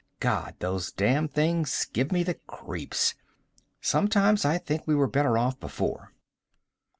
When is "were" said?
4.95-5.05